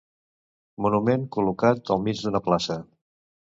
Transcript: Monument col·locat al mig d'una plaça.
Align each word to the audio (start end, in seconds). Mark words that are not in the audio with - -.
Monument 0.85 1.27
col·locat 1.37 1.93
al 1.99 2.03
mig 2.09 2.25
d'una 2.25 2.43
plaça. 2.51 2.81